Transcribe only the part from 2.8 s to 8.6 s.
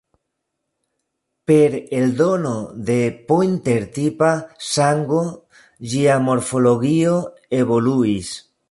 de pointer-tipa sango, ĝia morfologio evoluis.